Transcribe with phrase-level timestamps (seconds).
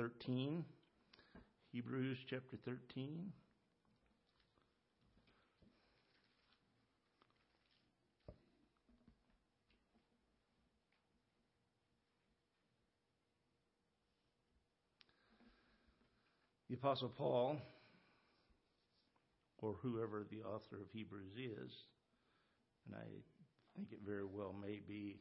[0.00, 0.64] 13.
[1.74, 3.30] Hebrews chapter 13.
[16.70, 17.58] The Apostle Paul,
[19.58, 21.72] or whoever the author of Hebrews is,
[22.86, 23.04] and I
[23.76, 25.18] think it very well may be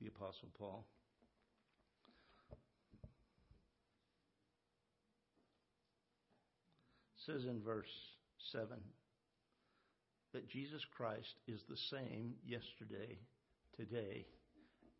[0.00, 0.86] the Apostle Paul.
[7.28, 7.86] Says in verse
[8.52, 8.68] 7
[10.32, 13.18] that Jesus Christ is the same yesterday,
[13.76, 14.24] today,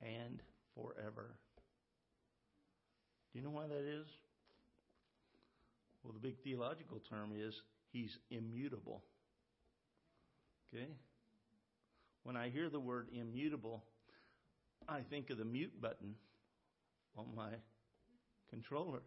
[0.02, 0.42] and
[0.74, 1.30] forever.
[3.32, 4.06] Do you know why that is?
[6.02, 7.54] Well, the big theological term is
[7.92, 9.02] he's immutable.
[10.74, 10.88] Okay?
[12.24, 13.84] When I hear the word immutable,
[14.86, 16.14] I think of the mute button
[17.16, 17.50] on my
[18.50, 19.00] controller.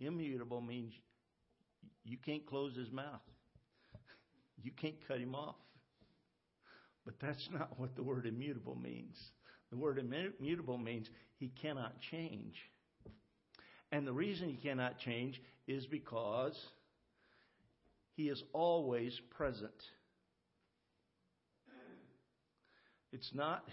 [0.00, 0.94] Immutable means
[2.04, 3.20] you can't close his mouth.
[4.62, 5.56] You can't cut him off.
[7.04, 9.16] But that's not what the word immutable means.
[9.70, 12.56] The word immutable means he cannot change.
[13.92, 16.58] And the reason he cannot change is because
[18.16, 19.72] he is always present.
[23.12, 23.64] It's not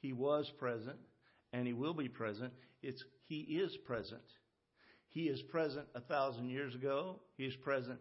[0.00, 0.96] he was present
[1.52, 2.52] and he will be present.
[2.82, 4.22] It's he is present.
[5.14, 7.20] He is present a thousand years ago.
[7.36, 8.00] He is present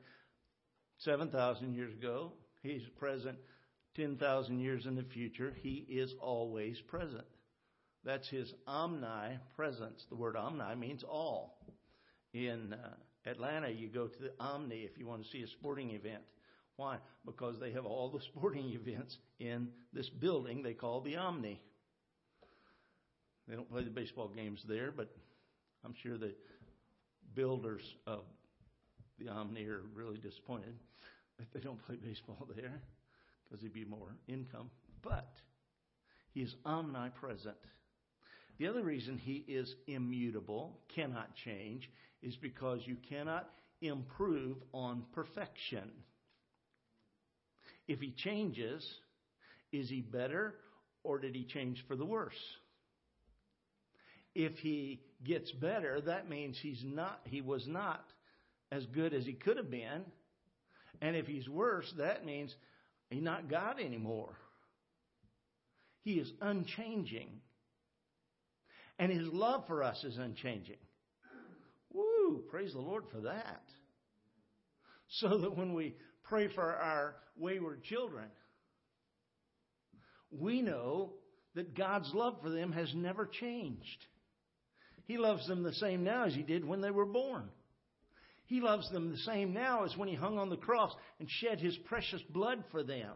[0.98, 2.34] 7,000 years ago.
[2.64, 3.38] He's present
[3.96, 5.56] 10,000 years in the future.
[5.62, 7.26] He is always present.
[8.04, 10.04] That's his omnipresence.
[10.10, 11.60] The word omni means all.
[12.34, 15.92] In uh, Atlanta, you go to the Omni if you want to see a sporting
[15.92, 16.24] event.
[16.78, 16.98] Why?
[17.26, 21.62] Because they have all the sporting events in this building they call the Omni.
[23.48, 25.16] They don't play the baseball games there, but
[25.86, 26.34] I'm sure the
[27.36, 28.22] builders of
[29.20, 30.76] the Omni are really disappointed
[31.40, 32.82] that they don't play baseball there
[33.44, 34.70] because there'd be more income.
[35.02, 35.32] But
[36.34, 37.58] he is omnipresent.
[38.60, 41.90] The other reason he is immutable, cannot change,
[42.22, 43.50] is because you cannot
[43.82, 45.90] improve on perfection.
[47.88, 48.88] If he changes,
[49.72, 50.56] is he better
[51.04, 52.34] or did he change for the worse?
[54.36, 58.04] If he gets better, that means he's not he was not
[58.72, 60.04] as good as he could have been.
[61.02, 62.54] And if he's worse, that means
[63.10, 64.38] he's not God anymore.
[66.04, 67.30] He is unchanging.
[69.00, 70.78] And his love for us is unchanging.
[71.92, 72.44] Woo!
[72.50, 73.64] Praise the Lord for that.
[75.20, 78.26] So that when we pray for our wayward children,
[80.32, 81.14] we know
[81.56, 84.06] that God's love for them has never changed.
[85.06, 87.50] He loves them the same now as He did when they were born.
[88.46, 91.60] He loves them the same now as when He hung on the cross and shed
[91.60, 93.16] His precious blood for them.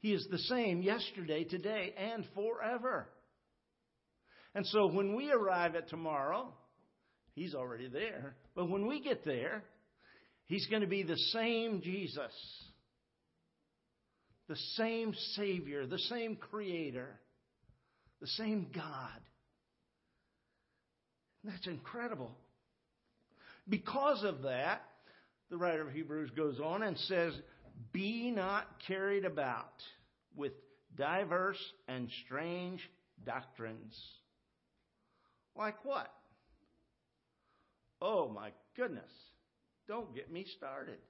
[0.00, 3.08] He is the same yesterday, today, and forever.
[4.54, 6.52] And so when we arrive at tomorrow,
[7.34, 8.34] He's already there.
[8.54, 9.62] But when we get there,
[10.46, 12.32] He's going to be the same Jesus,
[14.48, 17.20] the same Savior, the same Creator,
[18.20, 19.20] the same God.
[21.44, 22.32] That's incredible.
[23.68, 24.82] Because of that,
[25.50, 27.32] the writer of Hebrews goes on and says,
[27.92, 29.82] Be not carried about
[30.36, 30.52] with
[30.96, 32.80] diverse and strange
[33.24, 33.96] doctrines.
[35.56, 36.12] Like what?
[38.00, 39.10] Oh my goodness.
[39.86, 40.98] Don't get me started.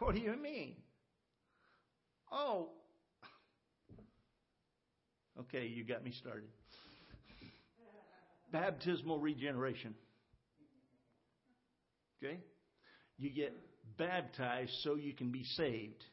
[0.00, 0.76] What do you mean?
[2.30, 2.68] Oh,
[5.40, 6.48] okay, you got me started
[8.52, 9.94] baptismal regeneration.
[12.22, 12.38] Okay?
[13.18, 13.54] You get
[13.96, 16.04] baptized so you can be saved.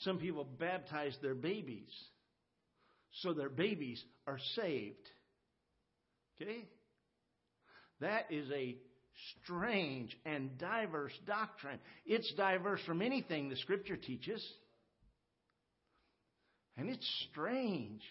[0.00, 1.90] Some people baptize their babies
[3.22, 5.08] so their babies are saved.
[6.40, 6.68] Okay?
[8.00, 8.76] That is a
[9.42, 11.78] strange and diverse doctrine.
[12.04, 14.44] It's diverse from anything the Scripture teaches.
[16.76, 18.02] And it's strange.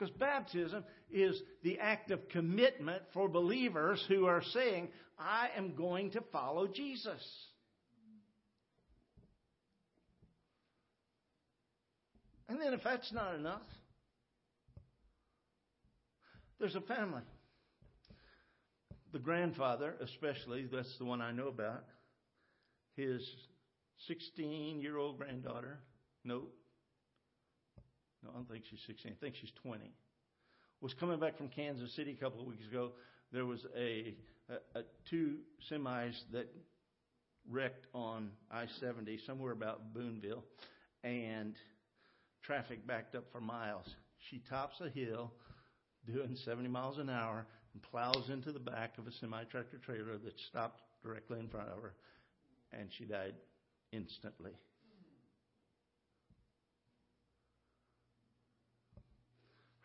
[0.00, 4.88] Because baptism is the act of commitment for believers who are saying,
[5.18, 7.22] I am going to follow Jesus.
[12.48, 13.60] And then, if that's not enough,
[16.58, 17.22] there's a family.
[19.12, 21.84] The grandfather, especially, that's the one I know about,
[22.96, 23.20] his
[24.08, 25.80] 16 year old granddaughter,
[26.24, 26.44] no,
[28.22, 29.12] No, I don't think she's 16.
[29.12, 29.90] I think she's 20.
[30.80, 32.92] Was coming back from Kansas City a couple of weeks ago.
[33.32, 34.14] There was a,
[34.48, 35.36] a, a two
[35.70, 36.48] semis that
[37.48, 40.44] wrecked on I-70 somewhere about Boonville,
[41.04, 41.54] and
[42.42, 43.86] traffic backed up for miles.
[44.30, 45.32] She tops a hill,
[46.06, 50.18] doing 70 miles an hour, and plows into the back of a semi tractor trailer
[50.24, 51.94] that stopped directly in front of her,
[52.72, 53.34] and she died
[53.92, 54.52] instantly.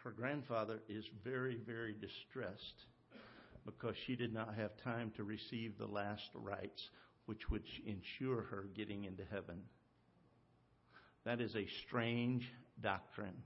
[0.05, 2.85] Her grandfather is very, very distressed
[3.65, 6.91] because she did not have time to receive the last rites
[7.25, 9.63] which would ensure her getting into heaven.
[11.23, 12.47] That is a strange
[12.79, 13.41] doctrine.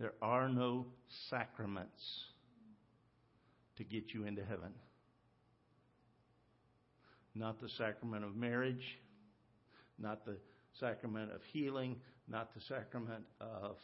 [0.00, 0.86] There are no
[1.30, 2.24] sacraments
[3.76, 4.72] to get you into heaven.
[7.36, 8.98] Not the sacrament of marriage,
[9.96, 10.38] not the
[10.78, 11.96] sacrament of healing,
[12.28, 13.76] not the sacrament of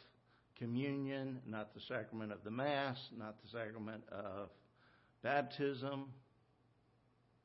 [0.57, 4.49] communion, not the sacrament of the Mass, not the sacrament of
[5.23, 6.05] baptism.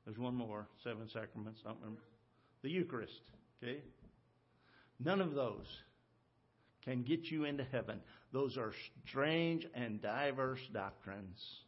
[0.05, 2.03] There's one more, seven sacraments, I don't remember.
[2.63, 3.23] The Eucharist,
[3.63, 3.81] okay?
[5.03, 5.67] None of those
[6.85, 8.01] can get you into heaven.
[8.33, 8.73] Those are
[9.07, 11.61] strange and diverse doctrines.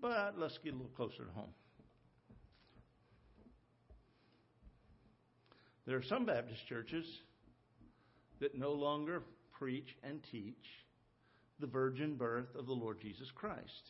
[0.00, 1.50] But let's get a little closer to home.
[5.88, 7.06] There are some Baptist churches
[8.40, 9.22] that no longer
[9.58, 10.66] preach and teach
[11.60, 13.88] the virgin birth of the Lord Jesus Christ.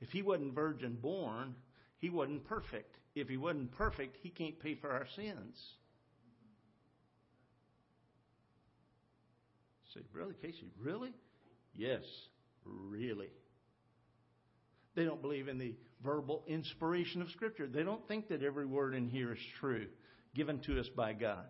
[0.00, 1.54] If he wasn't virgin born,
[1.98, 2.96] he wasn't perfect.
[3.14, 5.56] If he wasn't perfect, he can't pay for our sins.
[9.94, 11.12] Say, Brother Casey, really?
[11.72, 12.02] Yes,
[12.64, 13.30] really.
[14.96, 17.68] They don't believe in the verbal inspiration of Scripture.
[17.68, 19.86] They don't think that every word in here is true,
[20.34, 21.44] given to us by God.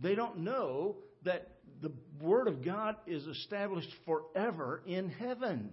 [0.00, 5.70] They don't know that the Word of God is established forever in heaven.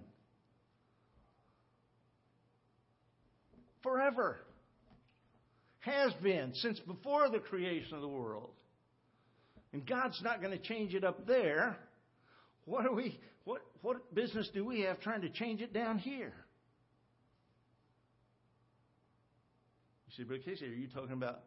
[3.82, 4.38] Forever.
[5.80, 8.50] Has been since before the creation of the world.
[9.72, 11.76] And God's not going to change it up there.
[12.64, 16.32] What are we what what business do we have trying to change it down here?
[20.16, 21.40] See, Brother Casey, are you talking about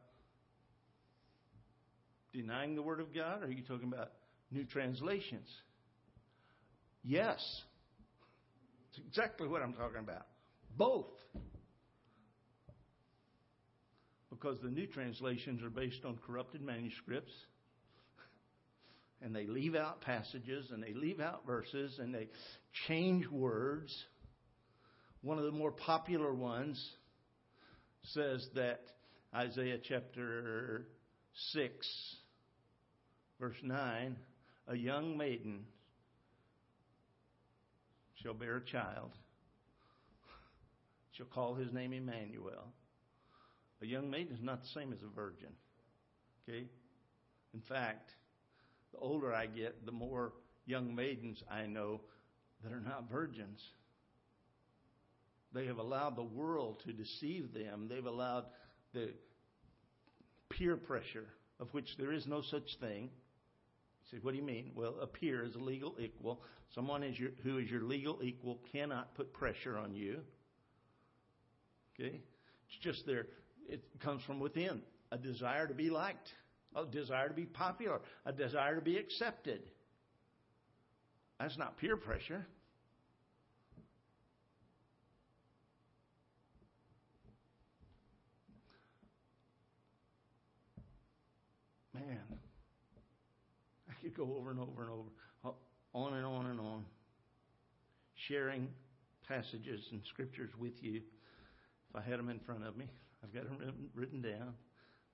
[2.34, 4.12] denying the Word of God, or are you talking about
[4.52, 5.48] new translations?
[7.04, 7.40] Yes.
[8.90, 10.28] It's exactly what I'm talking about.
[10.78, 11.08] Both.
[14.30, 17.34] Because the new translations are based on corrupted manuscripts,
[19.24, 22.30] and they leave out passages, and they leave out verses, and they
[22.88, 23.92] change words.
[25.22, 26.80] One of the more popular ones
[28.04, 28.82] says that
[29.34, 30.88] Isaiah chapter
[31.52, 32.16] 6
[33.40, 34.18] verse 9,
[34.68, 35.66] a young maiden
[38.22, 39.12] shall bear a child.
[41.14, 42.74] Shall call his name Emmanuel.
[43.82, 45.50] A young maiden is not the same as a virgin.
[46.48, 46.66] Okay?
[47.54, 48.12] In fact,
[48.92, 50.34] the older I get, the more
[50.66, 52.02] young maidens I know
[52.64, 53.62] that are not virgins.
[55.54, 57.88] They have allowed the world to deceive them.
[57.90, 58.46] They've allowed
[58.94, 59.10] the
[60.50, 61.26] peer pressure,
[61.60, 63.10] of which there is no such thing,
[64.12, 64.72] say, what do you mean?
[64.76, 66.42] Well, a peer is a legal equal.
[66.74, 70.20] Someone is your, who is your legal equal cannot put pressure on you.
[72.00, 72.22] Okay?
[72.68, 73.26] It's just there.
[73.68, 74.82] It comes from within.
[75.12, 76.30] A desire to be liked,
[76.76, 79.62] a desire to be popular, a desire to be accepted.
[81.40, 82.46] That's not peer pressure.
[91.94, 92.20] Man,
[94.04, 95.10] could go over and over and over,
[95.46, 96.86] uh, on and on and on,
[98.16, 98.68] sharing
[99.28, 101.02] passages and scriptures with you.
[101.90, 102.86] If I had them in front of me,
[103.24, 104.54] I've got them written, written down.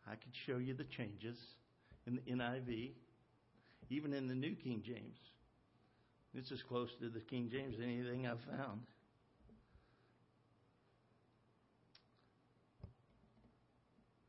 [0.07, 1.37] I could show you the changes
[2.05, 2.91] in the NIV,
[3.89, 5.17] even in the New King James.
[6.33, 8.81] It's as close to the King James as anything I've found.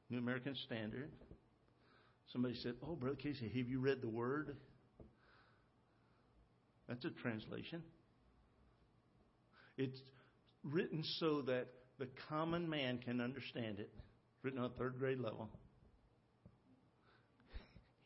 [0.09, 1.11] New American Standard.
[2.33, 4.57] Somebody said, Oh, Brother Casey, have you read the Word?
[6.89, 7.83] That's a translation.
[9.77, 10.01] It's
[10.63, 11.69] written so that
[11.99, 13.91] the common man can understand it.
[14.43, 15.49] Written on a third grade level.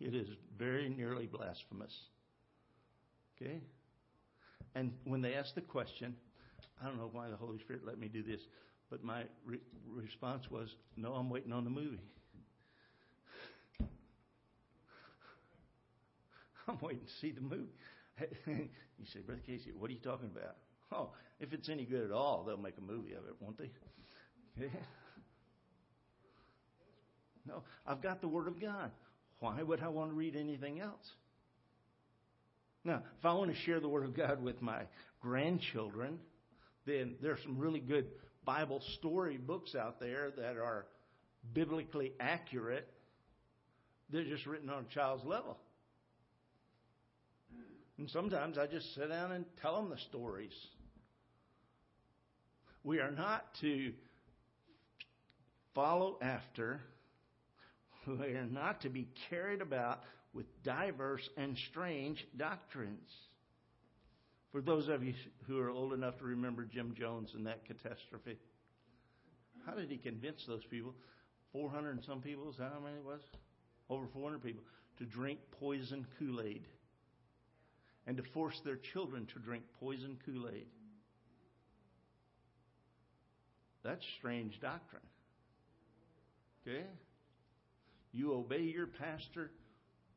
[0.00, 1.94] It is very nearly blasphemous.
[3.36, 3.60] Okay?
[4.74, 6.16] And when they asked the question,
[6.82, 8.40] I don't know why the Holy Spirit let me do this,
[8.90, 12.00] but my re- response was, No, I'm waiting on the movie.
[16.70, 17.72] I'm waiting to see the movie.
[18.46, 20.56] you say, Brother Casey, what are you talking about?
[20.92, 21.10] Oh,
[21.40, 23.70] if it's any good at all, they'll make a movie of it, won't they?
[24.60, 24.68] Yeah.
[27.46, 28.90] No, I've got the Word of God.
[29.40, 31.06] Why would I want to read anything else?
[32.84, 34.82] Now, if I want to share the Word of God with my
[35.20, 36.18] grandchildren,
[36.86, 38.06] then there's some really good
[38.44, 40.86] Bible story books out there that are
[41.52, 42.88] biblically accurate.
[44.10, 45.58] They're just written on a child's level.
[48.00, 50.54] And sometimes I just sit down and tell them the stories.
[52.82, 53.92] We are not to
[55.74, 56.80] follow after,
[58.06, 60.00] we are not to be carried about
[60.32, 63.10] with diverse and strange doctrines.
[64.50, 65.12] For those of you
[65.46, 68.38] who are old enough to remember Jim Jones and that catastrophe,
[69.66, 70.94] how did he convince those people?
[71.52, 73.20] 400 and some people, is that how many it was?
[73.90, 74.62] Over 400 people,
[75.00, 76.64] to drink poison Kool Aid
[78.06, 80.66] and to force their children to drink poison Kool Aid.
[83.82, 85.02] That's strange doctrine.
[86.66, 86.84] Okay?
[88.12, 89.50] You obey your pastor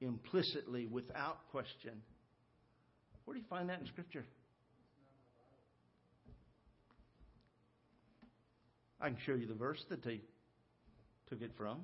[0.01, 2.01] implicitly without question.
[3.25, 4.25] Where do you find that in Scripture?
[8.99, 10.21] I can show you the verse that they
[11.29, 11.79] took it from.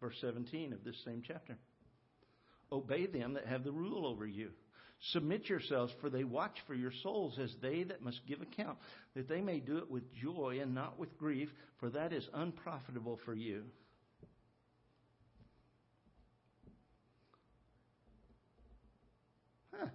[0.00, 1.56] Verse 17 of this same chapter.
[2.72, 4.50] Obey them that have the rule over you.
[5.12, 8.76] Submit yourselves, for they watch for your souls as they that must give account,
[9.16, 13.18] that they may do it with joy and not with grief, for that is unprofitable
[13.24, 13.62] for you.
[19.72, 19.86] Huh.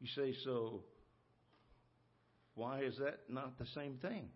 [0.00, 0.82] You say, so
[2.54, 4.28] why is that not the same thing?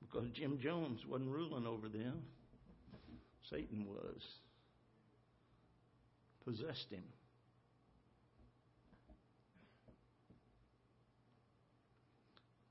[0.00, 2.22] Because Jim Jones wasn't ruling over them,
[3.50, 4.22] Satan was.
[6.44, 7.04] Possessed him.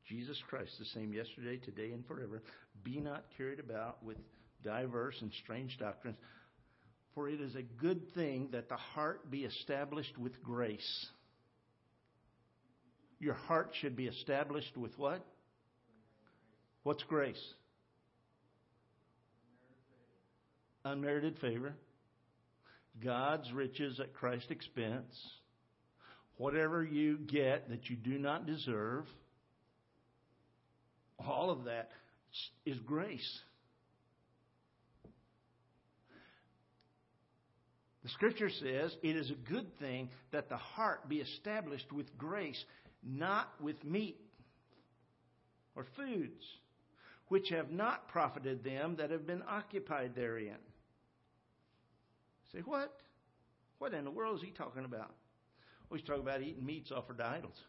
[0.07, 2.43] Jesus Christ, the same yesterday, today, and forever.
[2.83, 4.17] Be not carried about with
[4.63, 6.17] diverse and strange doctrines,
[7.15, 11.07] for it is a good thing that the heart be established with grace.
[13.19, 15.25] Your heart should be established with what?
[16.83, 17.41] What's grace?
[20.85, 21.73] Unmerited favor.
[23.01, 25.15] God's riches at Christ's expense.
[26.37, 29.05] Whatever you get that you do not deserve.
[31.19, 31.89] All of that
[32.65, 33.39] is grace.
[38.03, 42.61] The scripture says it is a good thing that the heart be established with grace,
[43.01, 44.19] not with meat
[45.75, 46.43] or foods
[47.29, 50.57] which have not profited them that have been occupied therein.
[52.53, 52.93] Say, what?
[53.79, 55.11] What in the world is he talking about?
[55.89, 57.59] Well, he's talking about eating meats offered to idols.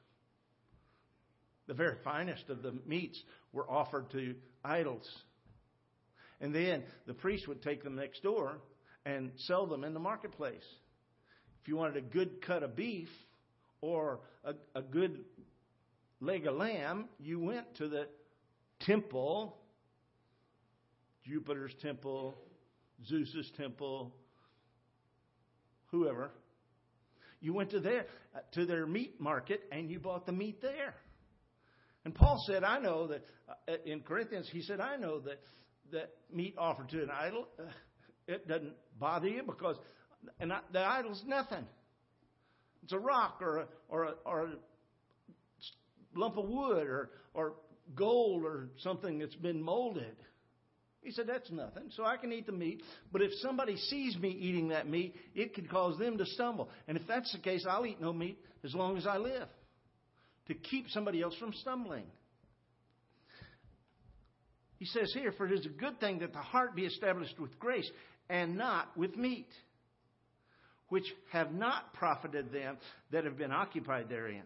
[1.67, 3.21] The very finest of the meats
[3.53, 5.09] were offered to idols.
[6.41, 8.59] And then the priest would take them next door
[9.07, 10.65] and sell them in the marketplace.
[11.63, 13.09] If you wanted a good cut of beef
[13.81, 15.25] or a, a good
[16.21, 18.07] leg of lamb, you went to the
[18.81, 19.57] temple,
[21.27, 22.35] Jupiter's temple,
[23.07, 24.15] Zeus's temple,
[25.95, 26.31] whoever.
[27.41, 28.07] You went to their
[28.53, 30.95] to their meat market and you bought the meat there.
[32.05, 35.41] And Paul said, "I know that uh, in Corinthians, he said, I know that
[35.93, 37.65] that meat offered to an idol, uh,
[38.27, 39.77] it doesn't bother you because
[40.41, 41.65] and I, the idol's nothing.
[42.83, 44.53] It's a rock or a, or a, or a
[46.15, 47.55] lump of wood or or
[47.95, 50.17] gold or something that's been molded.
[51.05, 51.85] He said, That's nothing.
[51.91, 52.83] So I can eat the meat.
[53.13, 56.71] But if somebody sees me eating that meat, it could cause them to stumble.
[56.89, 59.49] And if that's the case, I'll eat no meat as long as I live
[60.49, 62.05] to keep somebody else from stumbling.
[64.79, 67.59] He says here, For it is a good thing that the heart be established with
[67.59, 67.89] grace
[68.29, 69.49] and not with meat,
[70.89, 72.79] which have not profited them
[73.13, 74.43] that have been occupied therein.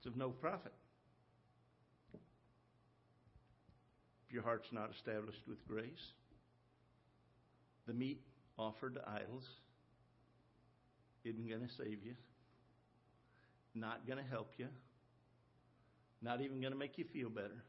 [0.00, 0.72] It's of no profit.
[4.26, 6.12] If your heart's not established with grace,
[7.86, 8.22] the meat
[8.56, 9.44] offered to idols
[11.22, 12.14] isn't going to save you,
[13.74, 14.68] not going to help you,
[16.22, 17.62] not even going to make you feel better.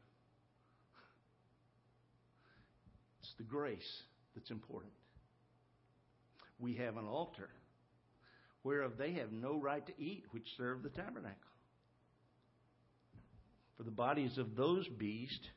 [3.20, 4.02] It's the grace
[4.34, 4.94] that's important.
[6.58, 7.50] We have an altar
[8.64, 11.51] whereof they have no right to eat, which serve the tabernacle.
[13.82, 15.48] For the bodies of those beasts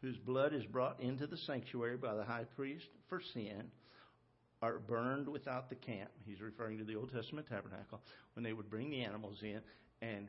[0.00, 3.70] whose blood is brought into the sanctuary by the high priest for sin
[4.62, 6.08] are burned without the camp.
[6.24, 8.00] He's referring to the Old Testament tabernacle
[8.34, 9.60] when they would bring the animals in
[10.00, 10.28] and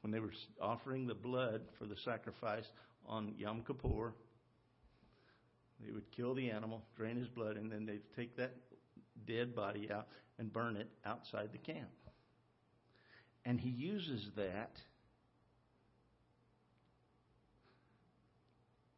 [0.00, 2.64] when they were offering the blood for the sacrifice
[3.06, 4.14] on Yom Kippur,
[5.84, 8.54] they would kill the animal, drain his blood, and then they'd take that
[9.26, 11.90] dead body out and burn it outside the camp.
[13.44, 14.70] And he uses that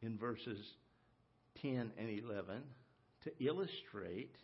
[0.01, 0.59] in verses
[1.61, 2.61] 10 and 11
[3.23, 4.35] to illustrate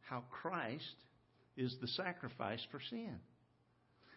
[0.00, 0.84] how Christ
[1.56, 3.18] is the sacrifice for sin.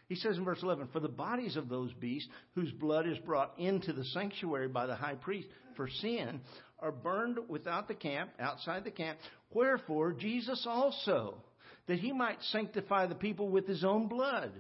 [0.08, 3.54] He says in verse 11, For the bodies of those beasts whose blood is brought
[3.58, 6.42] into the sanctuary by the high priest for sin
[6.80, 9.18] are burned without the camp, outside the camp.
[9.52, 11.42] Wherefore, Jesus also,
[11.88, 14.52] that he might sanctify the people with his own blood,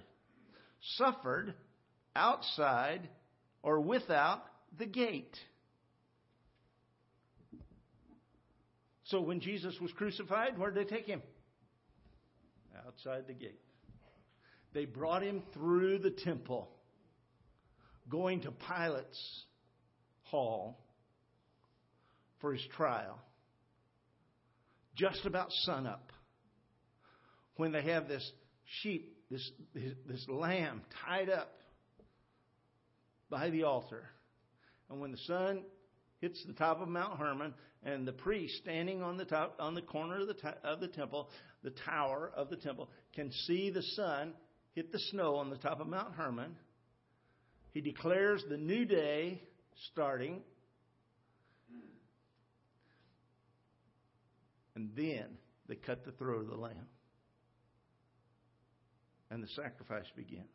[0.98, 1.53] suffered
[2.15, 3.10] outside
[3.63, 4.44] or without
[4.77, 5.36] the gate.
[9.05, 11.22] So when Jesus was crucified, where did they take him?
[12.88, 13.60] Outside the gate.
[14.74, 16.70] They brought him through the temple,
[18.10, 19.44] going to Pilate's
[20.24, 20.79] hall
[22.41, 23.20] for his trial.
[24.96, 26.12] Just about sunup,
[27.57, 28.29] when they have this
[28.81, 31.51] sheep, this, this lamb tied up
[33.29, 34.03] by the altar.
[34.89, 35.63] And when the sun
[36.19, 39.81] hits the top of Mount Hermon, and the priest standing on the top, on the
[39.81, 41.29] corner of the, of the temple,
[41.63, 44.33] the tower of the temple, can see the sun
[44.74, 46.55] hit the snow on the top of Mount Hermon.
[47.71, 49.41] He declares the new day
[49.91, 50.41] starting.
[54.75, 55.25] And then
[55.67, 56.88] they cut the throat of the lamb.
[59.32, 60.46] And the sacrifice begins.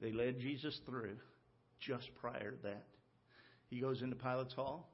[0.00, 1.16] They led Jesus through
[1.80, 2.84] just prior to that.
[3.68, 4.88] He goes into Pilate's hall.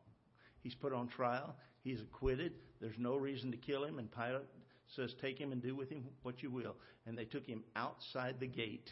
[0.62, 1.54] He's put on trial.
[1.82, 2.52] He's acquitted.
[2.80, 3.98] There's no reason to kill him.
[3.98, 4.46] And Pilate
[4.94, 6.76] says, Take him and do with him what you will.
[7.06, 8.90] And they took him outside the gate,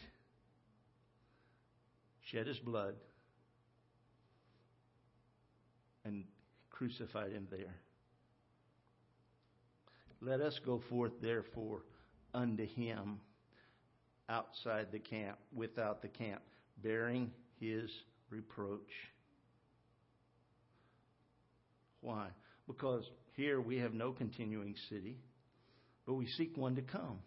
[2.31, 2.95] shed his blood,
[6.03, 6.25] and
[6.69, 7.75] crucified him there.
[10.21, 11.83] Let us go forth, therefore,
[12.33, 13.19] unto him
[14.31, 16.41] outside the camp, without the camp,
[16.81, 17.91] bearing his
[18.29, 18.79] reproach.
[21.99, 22.29] Why?
[22.65, 25.17] Because here we have no continuing city
[26.05, 27.19] but we seek one to come.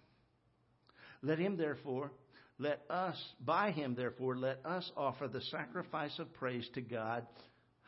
[1.23, 2.11] Let him therefore,
[2.59, 7.27] let us, by him therefore, let us offer the sacrifice of praise to God.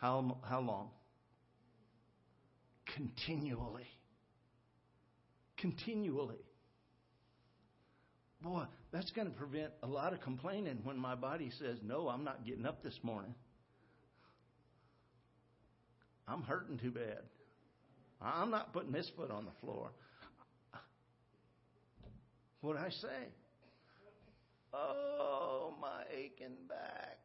[0.00, 0.90] How, how long?
[2.94, 3.87] Continually.
[5.59, 6.40] Continually.
[8.42, 12.25] Boy, that's going to prevent a lot of complaining when my body says, No, I'm
[12.25, 13.35] not getting up this morning.
[16.29, 17.20] I'm hurting too bad.
[18.20, 19.90] I'm not putting this foot on the floor.
[22.61, 23.29] What I say?
[24.72, 27.18] Oh, my aching back.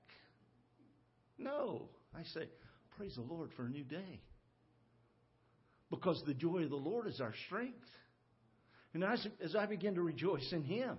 [1.38, 1.90] No.
[2.16, 2.48] I say,
[2.98, 4.22] praise the Lord for a new day.
[5.90, 7.88] Because the joy of the Lord is our strength.
[8.94, 10.98] And as, as I begin to rejoice in Him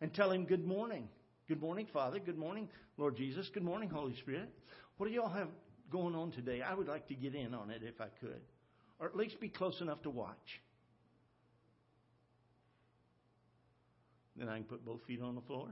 [0.00, 1.08] and tell Him, Good morning.
[1.48, 2.18] Good morning, Father.
[2.18, 3.48] Good morning, Lord Jesus.
[3.54, 4.48] Good morning, Holy Spirit.
[4.96, 5.48] What do y'all have
[5.92, 6.60] going on today?
[6.60, 8.40] I would like to get in on it if I could,
[8.98, 10.60] or at least be close enough to watch.
[14.36, 15.68] Then I can put both feet on the floor,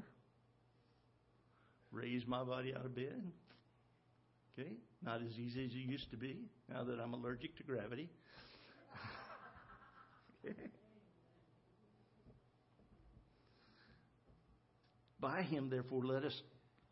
[1.91, 3.21] raise my body out of bed.
[4.57, 4.71] Okay?
[5.05, 6.39] Not as easy as it used to be
[6.73, 8.09] now that I'm allergic to gravity.
[15.25, 16.39] By him, therefore, let us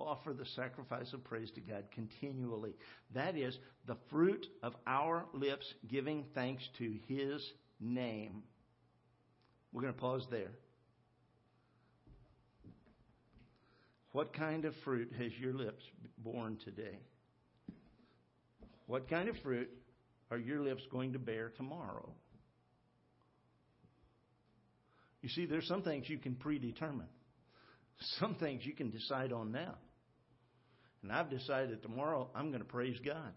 [0.00, 2.72] offer the sacrifice of praise to God continually.
[3.14, 3.54] That is,
[3.86, 7.46] the fruit of our lips giving thanks to his
[7.78, 8.42] name.
[9.70, 10.52] We're going to pause there.
[14.12, 15.82] What kind of fruit has your lips
[16.16, 17.00] borne today?
[18.86, 19.68] What kind of fruit
[20.30, 22.08] are your lips going to bear tomorrow?
[25.20, 27.08] You see, there's some things you can predetermine.
[28.18, 29.74] Some things you can decide on now.
[31.02, 33.32] And I've decided that tomorrow I'm going to praise God.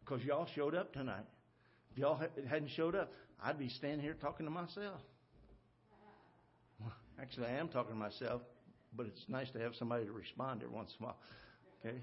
[0.00, 1.24] Because y'all showed up tonight.
[1.92, 5.00] If y'all hadn't showed up, I'd be standing here talking to myself.
[7.20, 8.42] Actually, I am talking to myself
[8.96, 11.16] but it's nice to have somebody to respond every once in a while.
[11.84, 11.96] Okay?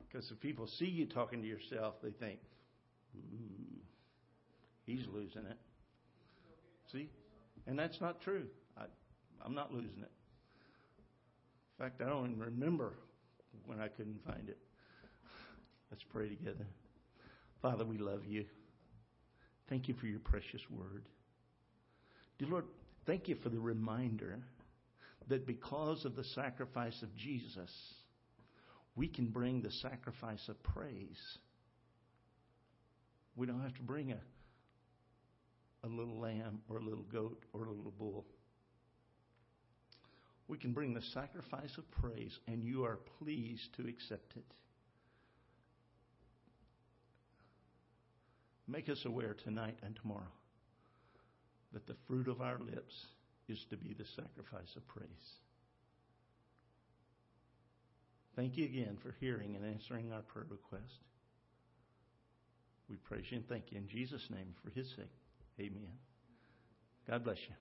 [0.00, 2.38] Because if people see you talking to yourself, they think,
[3.16, 3.80] ooh,
[4.84, 5.58] he's losing it.
[6.92, 7.08] See?
[7.66, 8.44] And that's not true.
[8.76, 8.84] I,
[9.44, 10.10] I'm not losing it.
[11.78, 12.92] In fact, I don't even remember
[13.66, 14.58] when I couldn't find it.
[15.90, 16.66] Let's pray together.
[17.60, 18.44] Father, we love you.
[19.68, 21.04] Thank you for your precious word.
[22.38, 22.64] Dear Lord,
[23.06, 24.38] thank you for the reminder
[25.28, 27.70] that because of the sacrifice of Jesus,
[28.96, 31.38] we can bring the sacrifice of praise.
[33.36, 34.18] We don't have to bring a,
[35.86, 38.26] a little lamb or a little goat or a little bull.
[40.52, 44.44] We can bring the sacrifice of praise, and you are pleased to accept it.
[48.68, 50.28] Make us aware tonight and tomorrow
[51.72, 52.92] that the fruit of our lips
[53.48, 55.08] is to be the sacrifice of praise.
[58.36, 61.00] Thank you again for hearing and answering our prayer request.
[62.90, 65.16] We praise you and thank you in Jesus' name for his sake.
[65.58, 65.96] Amen.
[67.08, 67.48] God bless you.